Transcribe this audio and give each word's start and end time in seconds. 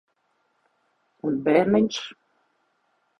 Un 1.31 1.37
bērniņš? 1.49 1.99